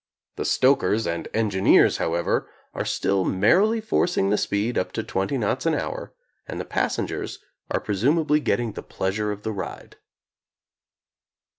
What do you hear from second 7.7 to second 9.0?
pre sumably getting the